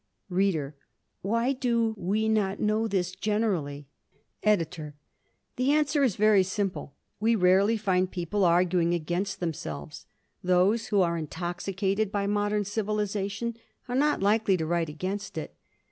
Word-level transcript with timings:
READER: 0.29 0.75
Why 1.21 1.53
do 1.53 1.93
we 1.95 2.27
not 2.27 2.59
know 2.59 2.87
this 2.87 3.11
generally? 3.11 3.85
EDITOR: 4.41 4.95
The 5.57 5.73
answer 5.73 6.01
is 6.03 6.15
very 6.15 6.41
simple. 6.41 6.95
We 7.19 7.35
rarely 7.35 7.77
find 7.77 8.09
people 8.09 8.43
arguing 8.43 8.95
against 8.95 9.39
themselves. 9.39 10.07
Those 10.43 10.87
who 10.87 11.01
are 11.01 11.17
intoxicated 11.19 12.11
by 12.11 12.25
modern 12.25 12.65
civilization 12.65 13.57
are 13.87 13.93
not 13.95 14.23
likely 14.23 14.57
to 14.57 14.65
write 14.65 14.89
against 14.89 15.37
it. 15.37 15.55